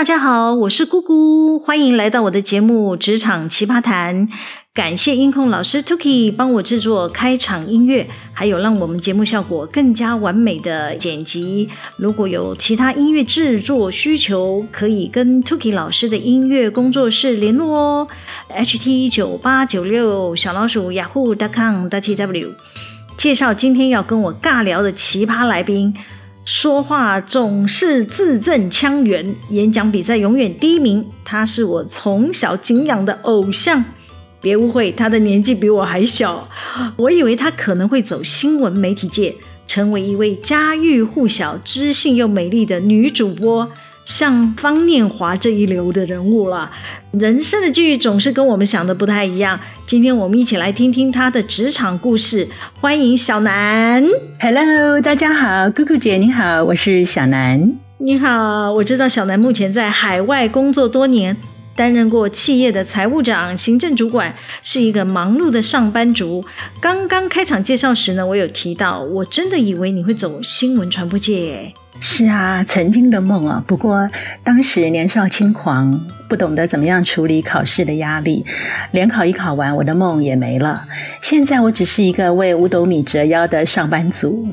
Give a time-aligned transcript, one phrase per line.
[0.00, 4.26] 大家好，我是姑姑，欢迎来到我的节目《职场奇葩谈》。
[4.72, 11.68] 感谢音控老师 Tuki 帮我制作开场音乐，还有让我们节目效果更加完美的剪辑。
[11.98, 18.08] 如果有其他音乐制作需求，可以跟 Tuki 老师的音乐工作室联络哦。
[18.48, 22.48] ht 九八九六小老鼠 yahoo.com.tw。
[23.18, 25.94] 介绍今天要跟我尬聊的奇葩来宾。
[26.52, 31.06] 说话总是字正腔圆，演讲比赛永远第一名。
[31.24, 33.84] 他是我从小敬仰的偶像。
[34.40, 36.48] 别误会，他的年纪比我还小。
[36.96, 39.32] 我以为他可能会走新闻媒体界，
[39.68, 43.70] 成为一位家喻户晓、知性又美丽的女主播。
[44.04, 46.70] 像方念华这一流的人物了，
[47.12, 49.58] 人生的际遇总是跟我们想的不太一样。
[49.86, 52.48] 今天我们一起来听听他的职场故事。
[52.80, 54.04] 欢迎小南
[54.40, 57.72] ，Hello，大家好，姑姑姐你好，我是小南。
[57.98, 61.36] 你好，我知道小南目前在海外工作多年，
[61.76, 66.42] 担任过企业的财务长、行政主管，是一个忙碌的上班族。
[66.80, 71.72] 刚刚开场介绍时呢，我有提到，我真的以为你会走新闻传播界。
[72.02, 73.62] 是啊，曾经的梦啊。
[73.66, 74.08] 不过
[74.42, 78.44] 当时年少轻狂，不懂得怎么样处理考试的压力，
[78.92, 80.82] 联考一考完，我的梦也没了。
[81.20, 84.48] 现在我只是一个为五斗米折腰的上班族。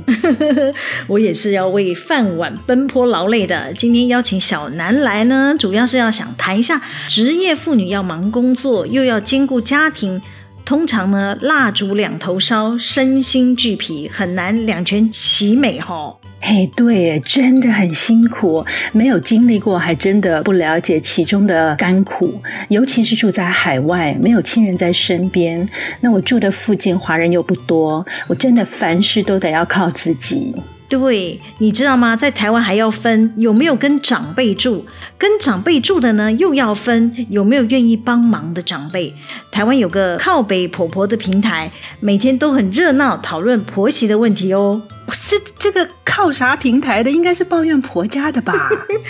[1.08, 3.74] 我也是要为饭碗奔波劳累的。
[3.74, 10.22] 今天邀请小南来呢，主要是要想谈一下职业妇女要忙工作，又要兼顾家庭。
[10.66, 16.18] 通常呢，蜡烛两头烧，身心俱疲，很难两全其美哈。
[16.40, 22.42] 嘿，对，真的很辛苦，没有经历过，还真的不了解其中的甘苦。
[22.70, 25.68] 尤其是住在海外，没有亲人在身边，
[26.00, 30.54] 那我住的附近华人又不多，我真的凡事都得要靠自己。
[30.88, 32.16] 对，你知道吗？
[32.16, 34.86] 在台湾还要分有没有跟长辈住，
[35.18, 39.14] 跟长辈住的呢，又要分有没有愿意帮忙的长辈。
[39.52, 44.82] 台湾有个靠北婆婆的平台，每天都很热闹，讨论婆媳的问题哦。
[45.12, 47.10] 是这个靠啥平台的？
[47.12, 48.54] 应该是抱怨婆家的吧？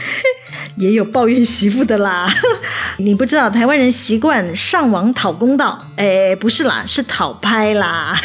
[0.77, 2.31] 也有抱怨媳妇的啦。
[2.97, 5.77] 你不知道台湾人习惯上网讨公道？
[5.97, 8.15] 哎，不是啦，是讨拍啦。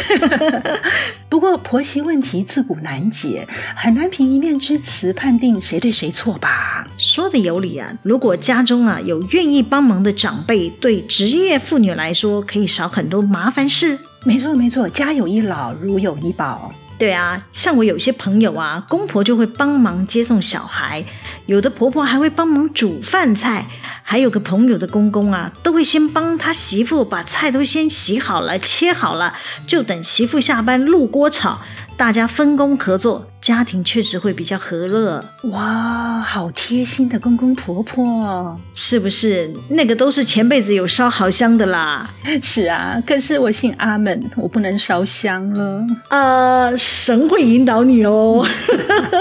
[1.31, 6.87] 不过婆媳问题自古难解，很难凭一面之词判定谁对谁错吧？
[6.99, 7.91] 说的有理啊。
[8.03, 13.99] 如果家中啊有愿意帮忙的长辈，对职业妇女来说可以少很多麻烦事。
[14.25, 16.71] 没错没错，家有一老，如有一宝。
[17.03, 21.05] 对啊，像我有些朋友啊，公婆就会帮忙接送小孩，
[21.47, 23.67] 有的婆婆还会帮忙煮饭菜，
[24.05, 29.35] 还有个朋友的公公啊，都会先帮他媳妇把菜都先洗好了、切好了，
[29.67, 31.59] 就等媳妇下班入锅炒。
[31.97, 35.23] 大家分工合作，家庭确实会比较和乐。
[35.51, 39.53] 哇，好贴心的公公婆婆，是不是？
[39.71, 42.09] 那个都是前辈子有烧好香的啦。
[42.41, 45.85] 是啊，可是我姓阿门，我不能烧香了。
[46.11, 48.47] 呃，神会引导你哦。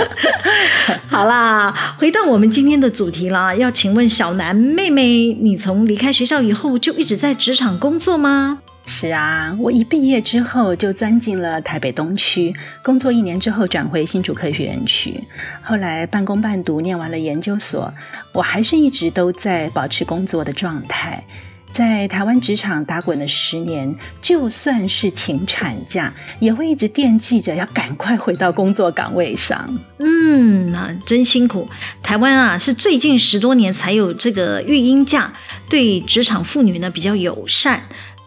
[1.09, 8.59] 好啦，回到我们今天的主题啦，要请问小南妹妹，你从离开学校以后就一直在职场工作吗？
[8.85, 12.53] 是啊，我一毕业之后就钻进了台北东区
[12.83, 15.23] 工作，一年之后转回新竹科学园区，
[15.61, 17.93] 后来半工半读念完了研究所，
[18.33, 21.23] 我还是一直都在保持工作的状态，
[21.71, 29.79] 在台湾职场打滚了十年，就算是请产假，也会一直惦记着要赶快回到工作岗位上。
[29.99, 31.67] 嗯，那真辛苦。
[32.03, 35.31] 台湾啊，是最近十多年才有这个育婴假，
[35.69, 37.81] 对职场妇女呢比较友善。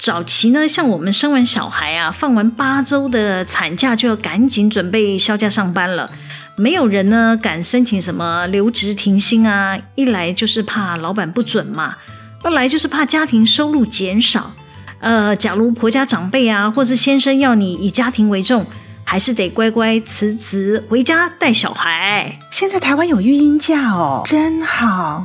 [0.04, 6.10] 早期呢，像我们生完小孩啊，放完八周的产假就要赶紧准备销假上班了。
[6.56, 11.96] 没有人呢敢申请什么留职停薪啊，一来就是怕老板不准嘛，
[12.42, 14.52] 二来就是怕家庭收入减少。
[15.00, 18.66] 呃，假如婆家长辈啊，或是先生要你以家庭为重，
[19.04, 22.38] 还是得乖乖辞职回家带小孩。
[22.50, 25.24] 现在台湾有育婴假哦，真好。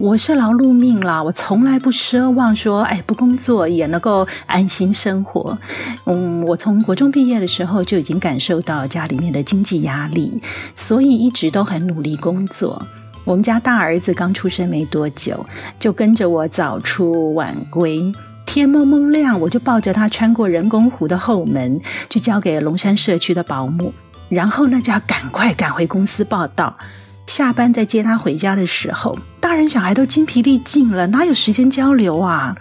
[0.00, 5.58] 我是劳碌命啦，我从来不奢望说，哎，不工作也能够安心生活。
[6.06, 10.42] 嗯，我从国中毕业的时候就已经感受到家里面的经济压力，
[10.74, 12.82] 所以一直都很努力工作。
[13.26, 15.44] 我们家大儿子刚出生没多久，
[15.78, 18.10] 就跟着我早出晚归，
[18.46, 23.92] 天蒙蒙亮我就抱着他穿过人工湖的后门，就交给龙山社区的保姆，
[24.30, 26.78] 然后呢就要赶快赶回公司报到。
[27.26, 29.16] 下班再接他回家的时候，
[29.50, 32.54] 大人小孩都精疲力尽了，哪有时间交流啊？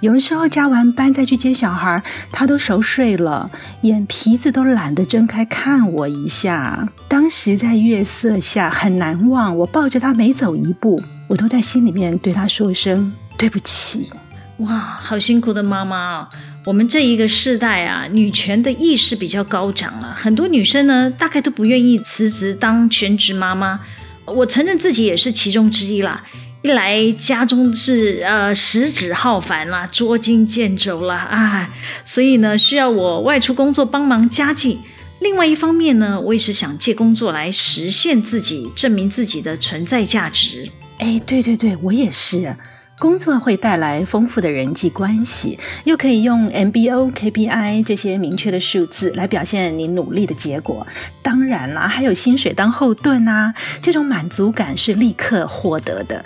[0.00, 2.02] 有的时候加完班再去接小孩，
[2.32, 3.48] 他都熟睡了，
[3.82, 6.88] 眼皮子都懒得睁开看我一下。
[7.06, 14.10] 当时在月色下很难忘，我抱着他每走一步，我都在心里面对他说声对不起。
[14.56, 16.28] 哇，好辛苦的妈妈哦！
[16.64, 23.78] 我们这一个世代啊，女权的意识比较高涨了，很多女生呢，大概都不愿意辞职当全职妈妈。
[24.26, 26.24] 我承认自己也是其中之一啦。
[26.62, 31.70] 一来家中是呃食指浩繁啦，捉襟见肘啦啊，
[32.06, 34.78] 所以呢，需要我外出工作帮忙家计。
[35.20, 40.70] 另外一方面呢，我也是想借工作来实现自己，证明自己的存在价值。
[40.98, 42.56] 哎，对对对，我也是。
[43.04, 50.86] 工作会带来丰富的人际关系，又可以用 MBO、KPI 这些明确的数字来表现你努力的结果。
[51.20, 53.52] 当然啦，还有薪水当后盾啊，
[53.82, 56.24] 这种满足感是立刻获得的。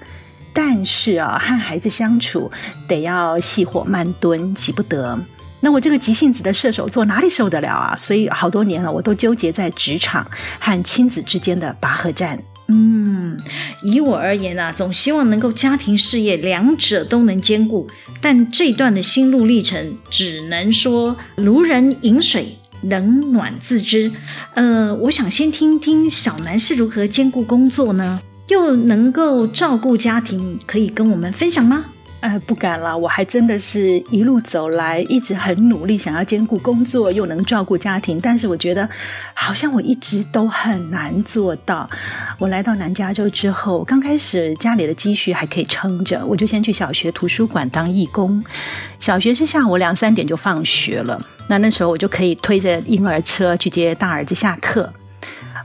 [0.52, 2.48] 但是啊，和孩子相处
[2.86, 5.18] 得要细火慢炖，急不得。
[5.58, 7.96] 那我这个急性子的射手座哪里受得了啊？
[7.98, 10.24] 所以好多年了，我都纠结在职场
[10.60, 12.38] 和亲子之间的拔河战。
[12.68, 13.36] 嗯，
[13.82, 17.86] 以我而言啊，总希望能够家庭事业两者都能兼顾。
[18.20, 24.12] 但这段的心路历程，只能说如人饮水，冷暖自知。
[24.54, 28.20] 呃，我想先听听小南是如何兼顾工作呢？
[28.48, 31.84] 又能够照顾家庭，可以跟我们分享吗？
[32.20, 38.88] 哎，不敢了，我还真的是一路走来，一直很努力，想要兼顾工作又能照顾家庭，但是我觉得
[39.34, 41.88] 好像我一直都很难做到。
[42.36, 48.42] 我来到南加州之后，刚开始家里的积蓄还可以撑着，我就先去小学图书馆当义工。
[48.98, 54.92] 小学是下午两三点就放学了，那那时候我就可以推着婴儿车去接大儿子下课。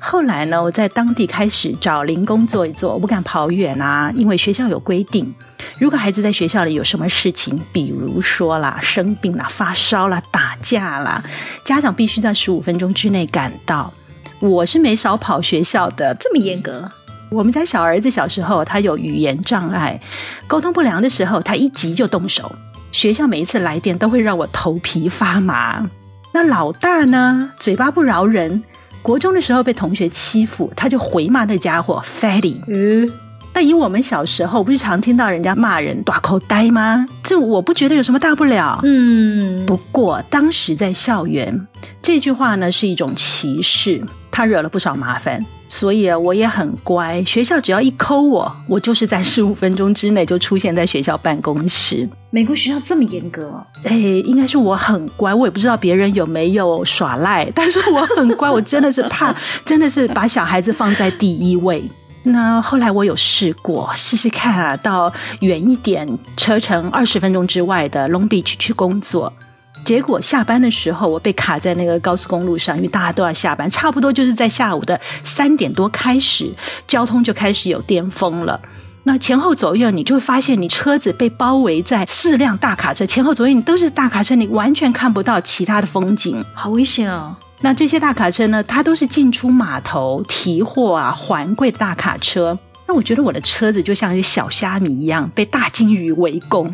[0.06, 5.34] 后来呢，我在当地开始找零工做一做，我不敢跑远啊，因为学校有规定，
[5.80, 11.24] 如果孩子在学校里有什么事情，比如说啦，生病啦、发烧啦、打架啦，
[11.64, 13.94] 家长必须在十五分钟之内赶到。
[14.42, 16.92] 我是没少跑学校的，这么严格。
[17.32, 20.00] 我们家小儿子小时候他有语言障碍，
[20.48, 22.52] 沟通不良的时候，他一急就动手。
[22.92, 25.90] 学校每一次来电都会让我头皮发麻。
[26.34, 28.64] 那老大呢，嘴巴不饶人。
[29.04, 32.56] 国中的时候被同学欺负，他就回骂那家伙 fatty。
[32.68, 33.08] 嗯，
[33.54, 37.06] 那以我们小时候不是常听到人家骂人大口呆吗？
[37.22, 38.80] 这我不觉得有什么大不了。
[38.84, 41.68] 嗯，不过当时在校园，
[42.02, 44.02] 这句话呢是一种歧视，
[44.32, 45.46] 他惹了不少麻烦。
[45.74, 47.24] 所以啊，我也很乖。
[47.24, 52.08] 学校只要一 call 我，我就是在十五分钟之内就出现在学校办公室。
[52.30, 53.60] 美国学校这么严格？
[53.84, 55.34] 哎，应该是我很乖。
[55.34, 58.48] 我也不知道别人有没有耍赖，但是我很乖。
[58.52, 59.36] 我真的是怕，
[59.66, 61.84] 真的是把小孩子放在第一位。
[62.22, 69.34] 那后来我有试过，试试看啊，到远一点，车程二十分钟之外的 Long Beach 去工作。
[69.84, 76.52] 结果下班的时候，我被卡在那个高速公路上，因为大家都要下班，差不多就是在下午的三点多开始，
[76.88, 78.60] 交通就开始有颠峰了。
[79.04, 87.36] 那前后左右，你就会发现你车子被包围在四辆大卡车，前后左右你都是大卡车，你完全看不到其他的风景，好危险哦。
[87.60, 92.58] 那这些大卡车呢，它都是进出码头提货啊、还柜的大卡车。
[92.88, 96.74] 那我觉得我的车子就像一小虾米一样，被大鲸鱼围攻，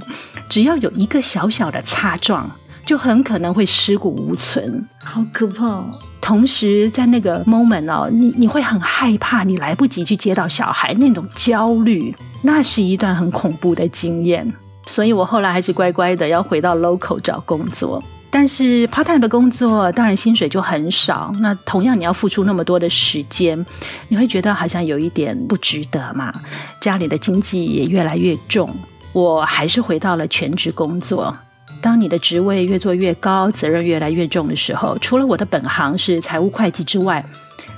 [0.50, 2.50] 只要有一个小小的擦撞。
[2.89, 5.86] 就很可能会尸骨无存，好可怕哦！
[6.19, 12.11] 同时，在那个 moment 哦，你你会很害怕，你来不及去接到小孩，那种焦虑，
[12.42, 14.52] 那是一段很恐怖的经验。
[14.87, 18.04] 所以我后来还是乖乖的要回到 local 找工作。
[18.31, 21.31] 但是 part time 的工作，当然薪水就很少。
[21.42, 23.64] 那同样你要付出那么多的时间，
[24.07, 26.33] 你会觉得好像有一点不值得嘛？
[26.81, 28.68] 家里的经济也越来越重，
[29.14, 31.37] 我还是回到了全职工作。
[31.81, 37.26] 当你的职位越做越高，责任越来越重的时候，除了我的本行是财务会计之外，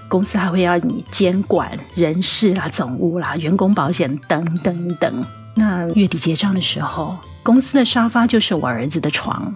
[0.08, 5.26] 公司还会要你监管人事啦、总务啦、员工保险等等等。
[5.54, 9.54] 那月底结账的时候，公司的沙发就是我儿子的床。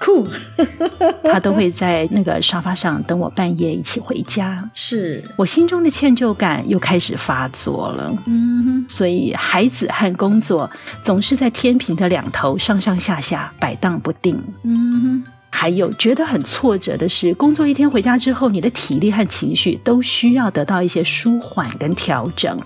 [0.00, 0.26] 酷，
[1.22, 4.68] 他都会在那个沙发上等我半夜一起回家。
[4.74, 8.10] 是我心中的歉疚感又开始发作了。
[8.26, 10.68] 嗯哼，所以孩子和工作
[11.04, 14.42] 总是在天平的两头上上下下摆荡不定。
[14.62, 22.58] 嗯哼，还有觉得很挫折的是，工作一天回家之后，你的体力和情绪都需要得到一些舒缓跟调整。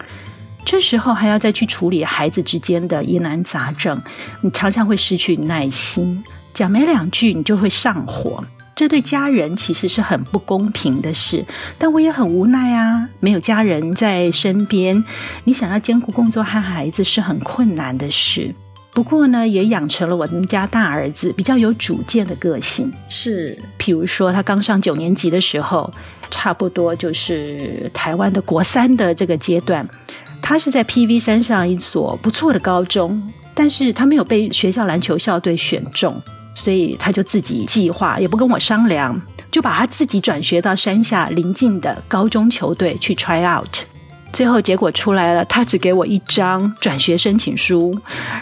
[0.64, 4.00] 这时候还要再去处理孩子之间的疑难杂症，
[4.40, 6.22] 你常常会失去耐心。
[6.54, 8.44] 讲没两句，你就会上火，
[8.76, 11.44] 这对家人其实是很不公平的事。
[11.76, 15.04] 但我也很无奈啊，没有家人在身边，
[15.44, 18.54] 你想要兼顾工作和孩子是很困难的事。
[18.92, 22.92] 不过呢，也养成了我们家大儿子比较有主见的个性。
[23.08, 25.92] 是，譬如说他刚上九年级的时候，
[26.30, 29.84] 差不多就是台湾的国三的这个阶段。
[30.40, 33.20] 他是在 PV 山上一所不错的高中，
[33.52, 36.22] 但是他没有被学校篮球校队选中，
[36.54, 39.20] 所以他就自己计划，也不跟我商量，
[39.50, 43.84] 就把他自己转学到山下邻近的高中球队去 try out。
[44.34, 47.96] 最后结果出来了，他只给我一张转学申请书，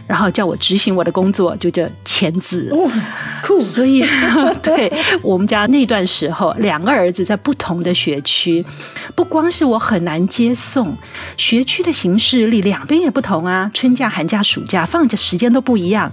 [0.07, 2.71] 然后叫我执行我的工作，就叫签字。
[2.73, 2.91] 哦，
[3.47, 3.61] 酷！
[3.61, 4.03] 所以，
[4.63, 8.65] 对我们家那段时候，两个儿子在不同的学区，
[9.15, 10.97] 不光是我很难接送，
[11.37, 16.11] 学区的行事历两边也不同啊，春假、寒假、暑假放假时间都不一样。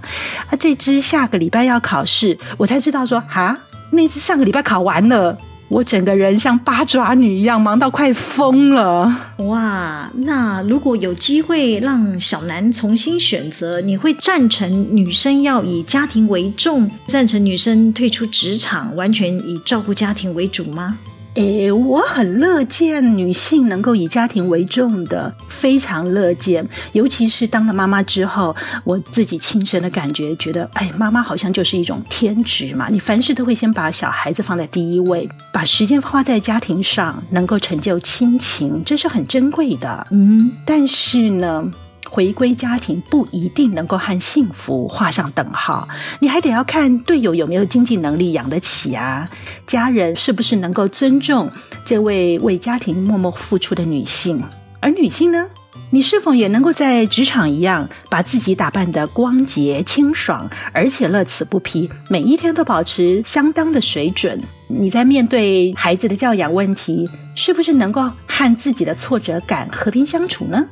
[0.50, 3.56] 啊，这只下个礼拜要考试，我才知道说，哈，
[3.92, 5.38] 那只上个礼拜考完了。
[5.70, 9.10] 我整个人像八爪女一样忙到快疯了。
[9.38, 20.98] 哇，那如果有机会让小南重新选择，你会赞成女生要以家庭为重，赞成女生退出职场，完全以照顾家庭为主吗？
[21.34, 26.68] 诶，我很乐见女性能够以家庭为重的，非常乐见。
[26.92, 32.88] 尤其是当了妈妈之后，我自己亲身的感觉，觉得，哎，妈妈好像就是一种天职嘛。
[32.90, 40.06] 你凡事都会先把小孩子放在第一位，把时间花在家庭上，能够成就亲情，这是很珍贵的。
[40.10, 41.70] 嗯，但是呢。
[42.10, 45.88] 回归家庭不一定能够和幸福画上等号，
[46.18, 49.30] 你还得要看队友有没有经济能力养得起啊，
[49.64, 51.48] 家人是不是能够尊重
[51.84, 54.42] 这位为家庭默默付出的女性，
[54.80, 55.46] 而女性呢，
[55.90, 64.42] 你是否也能够在职场一样，把自己打扮得光洁清爽，而且乐此不疲，每一天都保持相当的水准？
[64.66, 70.66] 你在面对孩子的教养问题，是不是能够和自己的挫折感和平相处呢？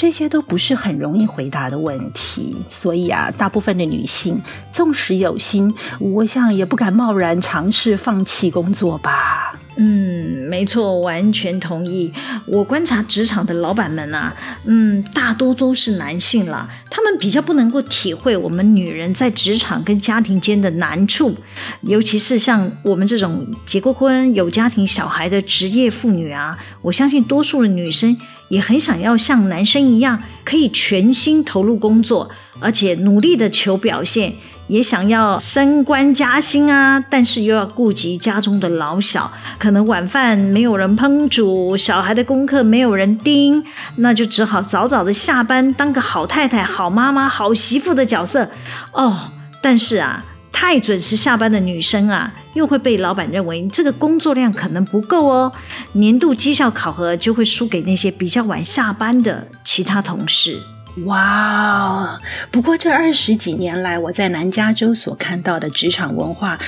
[0.00, 4.40] 这些都不是很容易回答的问题，所以啊，大部分的女性
[4.72, 9.60] 纵使有心，我想也不敢贸然尝试放弃工作吧。
[9.76, 12.10] 嗯，没错，完全同意。
[12.46, 21.36] 我观察职场的老板们啊，嗯，大多都是男性了，他们比较不能够体会我们女人在职场跟家庭间的难处，
[21.82, 28.16] 尤其是像我们这种结过婚、有家庭小孩的职业妇女啊，我相信多数的女生。
[28.50, 32.28] 也很想要像男生一样，可以全心投入工作，
[32.60, 34.34] 而且努力的求表现，
[34.66, 37.00] 也想要升官加薪啊。
[37.08, 43.64] 但是又要顾及家中的老小，可能晚饭没有人烹煮，小孩的功课没有人盯，
[43.96, 48.50] 那就只好早早的下班，当个好太太、好妈妈、好媳妇的角色
[48.92, 49.30] 哦。
[49.62, 50.24] 但是啊。
[50.60, 55.50] 太准时下班的女生啊，又会被老板认为这个工作量可能不够哦，
[55.94, 60.60] 年度绩效考核就会输给那些比较晚下班的其他同事。
[61.06, 66.58] 哇，不过这二十几年来，我在南加州所看到的职场文化，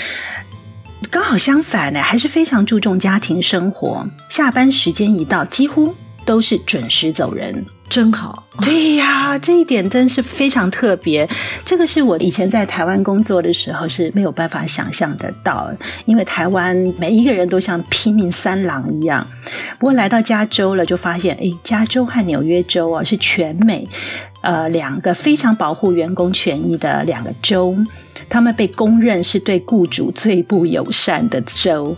[1.11, 5.95] 刚好相反呢，还是非常注重家庭生活，下班时间一到，几乎
[6.25, 7.65] 都是准时走人。
[7.89, 11.29] 真好，对呀，这一点真是非常特别。
[11.63, 15.71] 这个是我以前在台湾工作的时候是没有办法想象得到，
[16.07, 19.27] 因为台湾每一个人都像拼命三郎一样。
[19.79, 23.87] 不过来到加州了，就发现，哎，加州和纽约州啊，是全美
[24.41, 27.77] 呃两个非常保护员工权益的两个州。
[28.29, 31.97] 他们被公认是对雇主最不友善的州。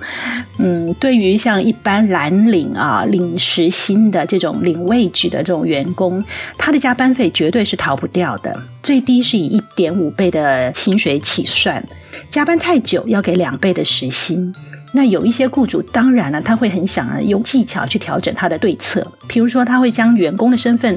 [0.58, 6.24] 嗯，对于像一般蓝领啊、领时薪的这种领位置的这种员工，
[6.58, 11.84] 他的加班费绝对是逃不掉的，最低是以一点五倍的薪水起算，
[12.30, 14.54] 加班太久要给两倍的时薪。
[14.92, 20.96] 那有一些雇主当然了，他会很想用技巧去调整他的对策，譬如说他会将员工的身份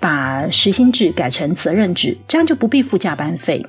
[0.00, 3.64] 把时薪制改成责任制，这样就不必付加班费。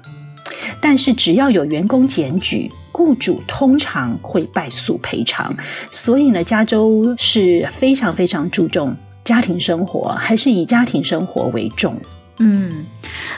[0.81, 5.55] 但是只要有员工检举，雇主通常会败诉赔偿。
[5.91, 11.99] 所以呢，加州是非常非常注重家庭生活，还是以家庭生活为重。
[12.39, 12.85] 嗯，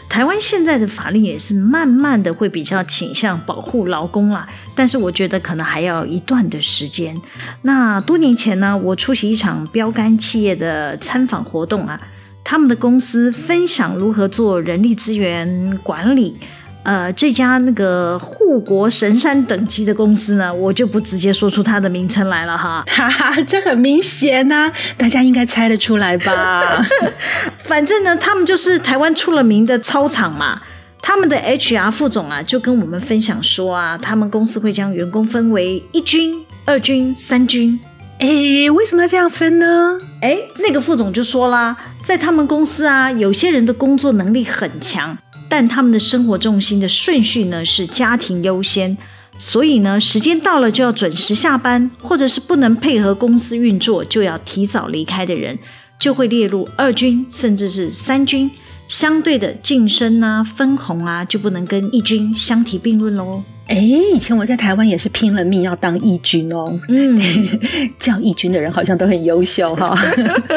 [0.10, 7.16] 台湾现在的法律也是慢慢的会比较倾向保护劳工啦，但是我觉得可能还要一段的时间。
[7.62, 11.98] 那多年前呢，我出席一场标杆企业的参访活动啊，
[12.44, 16.36] 他们的公司分享如何做人力资源管理。
[16.84, 22.84] 呃，这家那个护国神山等级的公司呢，我就不直接说出它的名称来了哈。
[22.90, 26.84] 哈哈，这很明显呐、啊，大家应该猜得出来吧？
[27.64, 30.62] 反正呢，他们就是台湾出了名的操场嘛。
[31.02, 36.34] 他们的 HR 副总啊，就跟我们分享说啊，他们公司会将员工分为一军、
[36.66, 37.80] 二军、三军。
[38.20, 38.28] 哎，
[38.72, 39.98] 为什么要这样分呢？
[40.22, 45.18] 哎，那个副总就说啦，在他们公司啊，有些人的工作能力很强。
[45.50, 48.96] 但他们的生活重心的顺序呢，是家庭优先，
[49.38, 55.58] 所以呢，时间到了就要准时下班，或者是不能配合公司运作就要提早离开的人，
[56.00, 58.50] 就会列入二军，甚至是三军。
[58.88, 63.44] 相对的晋升啊、分红啊，就不能跟一军相提并论喽。
[63.70, 66.80] 哎，以前我在台湾也是拼了命要当义军哦。
[66.88, 67.22] 嗯，
[68.00, 69.96] 叫义军的人好像都很优秀哈。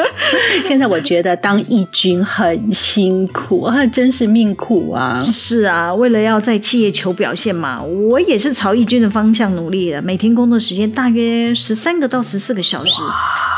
[0.65, 5.19] 现在我觉得当义军很辛苦啊，真是命苦啊。
[5.21, 10.01] 是啊，为了要在企业求表现嘛，我也是朝义军的方向努力了。
[10.01, 13.03] 每天工作时间大约十三个到十四个小时。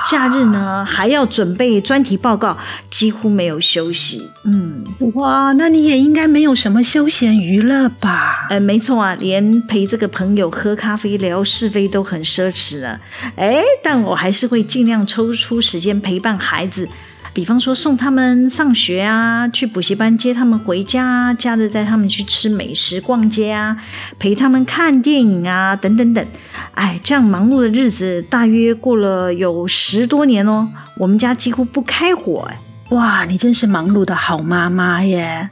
[0.10, 2.56] 假日呢，还要准备专题报告，
[2.92, 4.30] 几乎没有休息。
[4.44, 4.84] 嗯，
[5.16, 8.48] 哇，那你也应该没有什么休闲娱乐吧？
[8.50, 13.00] 呃，没错啊，连陪这个朋友喝咖啡聊是非都很奢侈了。
[13.36, 16.88] 哎，但我还是会尽量抽出时间陪伴孩子。
[17.36, 23.75] 比方说送他们上学啊，去补习班接他们回家，假日带他们去吃美食、逛街啊，
[24.18, 26.25] 陪他们看电影啊，等等等。
[26.75, 32.58] 哎，这样忙碌的日子大约过了有十多年哦，我们家几乎不开火哎。
[32.89, 35.50] 哇，你真是忙碌的好妈妈耶！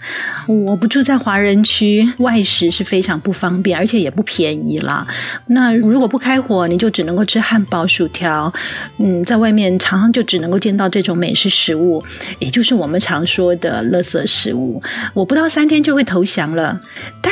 [0.48, 5.08] 我不住在华人区，外食是非常不方便，而且也不便宜啦。
[5.48, 8.54] 那如果不开火，你就只能够吃汉堡、薯条。
[8.98, 12.04] 嗯，在外面常常就只能够见到这种美式食物，
[12.38, 14.80] 也就是我们常说的垃圾食物。
[15.16, 16.80] 我不到三天就会投降了。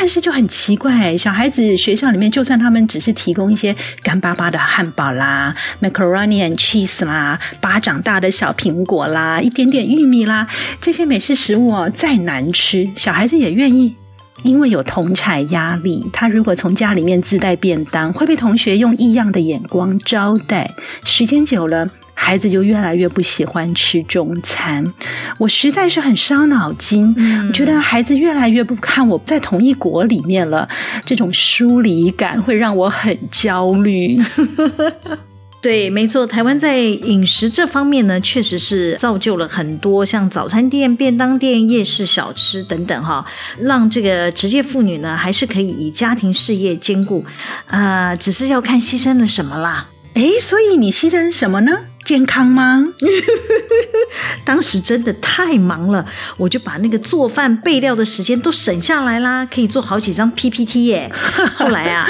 [0.02, 9.88] 但是就很奇怪，小孩子学校里面，就算他们只是提供一些干巴巴的汉堡啦、macaroni and cheese 啦、巴掌大的小苹果啦、一点点。
[9.88, 10.48] 玉米啦，
[10.82, 13.96] 这些美式食物哦，再难吃，小孩子也愿意，
[14.42, 16.04] 因为有同侪压力。
[16.12, 20.72] 他如果从家里面自带便当，会被同学用异样的眼光招待。
[21.04, 21.88] 时间久了，
[22.24, 24.86] 孩子就越来越不喜欢吃中餐。
[25.40, 30.70] 我实在是很伤脑筋，嗯，我觉得孩子越来越不看我在同一国里面了，
[31.04, 34.22] 这种疏离感会让我很焦虑。
[35.64, 43.26] 对，没错，台湾在饮食这方面呢，确实是造就了很多像早餐店、便当店、夜市小吃等等，哈，
[43.60, 47.26] 让这个职业妇女呢，还是可以以家庭事业兼顾，
[47.68, 49.88] 呃，只是要看牺牲了什么啦。
[50.14, 51.72] 哎，所以你牺牲什么呢？
[52.06, 52.84] 健康吗？
[54.44, 56.06] 当时真的太忙了，
[56.38, 61.12] 我就把那个做饭备料的时间都省下来啦，可以做好几张 PPT 耶。
[61.58, 62.08] 后来啊。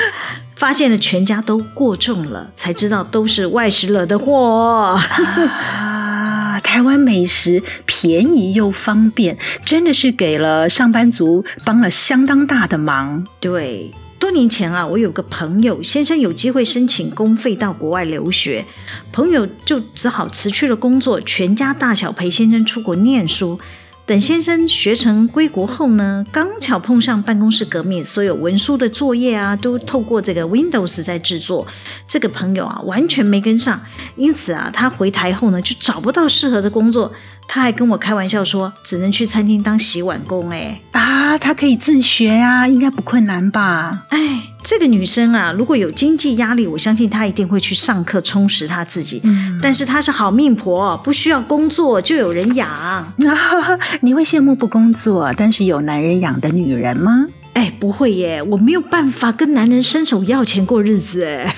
[0.55, 4.95] 发现了全家都过重了，才知道都是外食惹的祸。
[4.95, 13.25] 啊，台湾美食便宜又方便，真的是给了上班族帮了相当大的忙。
[13.39, 13.89] 对，
[14.21, 18.63] 多年前啊，我有个朋友先生有机会申请公费到国外留学，
[19.11, 23.59] 朋友就只好辞去了工作，全家大小陪先生出国念书。
[24.05, 31.65] 等先生学成归国后呢，刚巧碰上办公室革命，所有文书的作业啊，都透过这个 Windows 在制作。
[32.07, 33.81] 这个朋友啊，完全没跟上，
[34.15, 37.11] 因此啊，他回台后呢，就找不到适合的工作。
[37.47, 40.49] 他还跟我开玩笑说，只能去餐厅当洗碗工。
[40.51, 44.05] 哎，啊，他可以自学啊，应该不困难吧？
[44.09, 44.19] 哎。
[44.63, 49.19] 这个女生啊，如果有经济压力，我相信她一定会去上课充实她自己。
[49.23, 53.11] 嗯，但是她是好命婆，不需要工作就有人养。
[54.01, 57.25] 你会羡慕不工作但是有男人养的女人吗？
[57.53, 61.25] 哎，不会耶，我没有办法跟男人伸手要钱过日子。
[61.25, 61.55] 哎，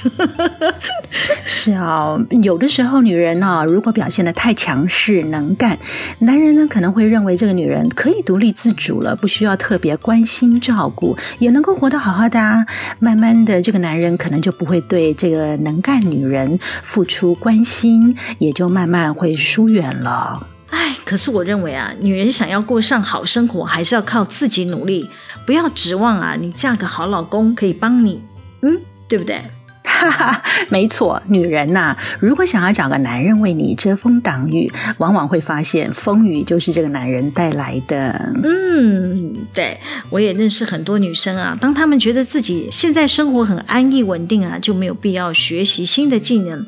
[1.45, 5.77] 是啊，有的时候女人呢、啊，如果表现得太强势能干，
[6.19, 12.65] 男人呢可能会认为这个女人可以独立自主了，不需要特别关心照顾，也能够活得好好的啊。
[12.99, 20.47] 慢慢的，这个男人可能就不会对这个能干女人付出关心，也就慢慢会疏远了。
[20.71, 25.07] 哎，可是我认为啊，女人想要过上好生活，还是要靠自己努力。
[25.45, 28.21] 不要指望啊，你嫁个好老公可以帮你，
[28.61, 29.41] 嗯，对不对？
[29.85, 38.33] 哈哈，没错，女人呐、啊，如果想要找个男人为你遮风挡雨，往往会发现风雨就是这个男人带来的。
[38.43, 39.79] 嗯，对，
[40.09, 46.65] 我也认识很多女生啊，当她们觉得自己现在生活很安逸稳定啊，就没有必要学习新的技能。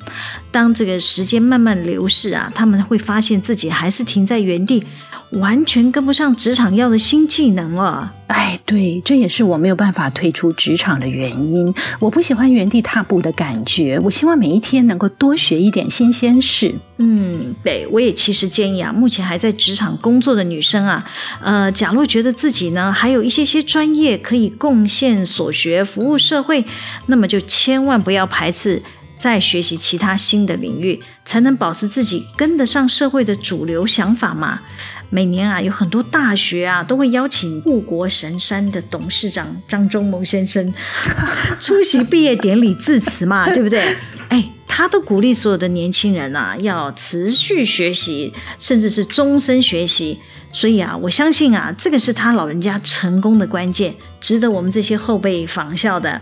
[0.51, 4.85] 当这个时间慢慢流逝啊，她们会发现自己还是停在原地。
[5.31, 8.13] 完全跟不上职场要的新技能了。
[8.27, 11.73] 哎，对，这也是我没有办法退出职场的原因。
[11.99, 16.73] 我不喜欢原地踏步的感觉，我希望每一天能够多学一点新鲜事。
[16.97, 21.05] 嗯，对，我也其实建议啊，目前还在职场工作的女生啊，
[21.41, 26.65] 呃，假若觉得自己呢还有一些些专业可以贡献所学，服务社会，
[27.07, 28.81] 那么就千万不要排斥
[29.17, 34.61] 再学习其他新的领域，才能保持自己跟得上社会的主流想法嘛。
[35.09, 40.73] 每年啊，有很多大学啊都会邀请护国神山的董事长张忠谋先生
[41.61, 43.95] 出席毕业典礼致辞嘛， 对不对？
[44.29, 50.19] 哎，他都鼓励所有的年轻人啊，要持续学习，甚至是终身学习。
[50.51, 56.21] 所以啊，我相信啊，这个是他老人家成功的关键，值得我们这些后辈仿效的。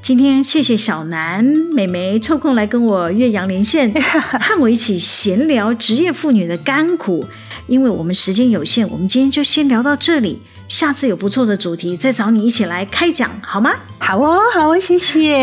[0.00, 3.92] 今天谢谢小南美眉抽空来跟我岳阳连线，
[4.40, 7.26] 和我一起闲聊职业妇女的甘苦。
[7.66, 10.40] 因为我们时间有限，我们今天就先聊到这里。
[10.68, 13.72] 下次有不错的主题，再找你一起来开讲，好吗？
[13.98, 15.36] 好哦，好哦，谢谢。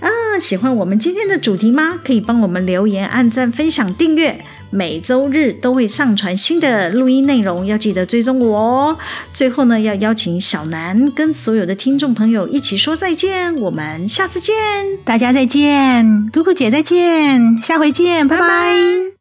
[0.00, 1.98] 啊，喜欢我们今天的主题吗？
[2.04, 4.44] 可以帮我们留言、按赞、分享、订阅。
[4.70, 8.98] 每周日都会上传新的录音内容，要记得追踪我哦。
[9.32, 14.54] 最后呢，要邀请小南跟所有的听众朋友一起说再见，我们下次见，
[15.02, 18.42] 大家再见，姑姑姐再见，下回见，拜拜。
[18.42, 19.17] 拜拜。